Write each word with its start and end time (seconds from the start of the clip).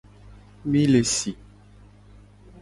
Mi 0.71 0.81
le 0.87 1.01
si. 1.11 1.35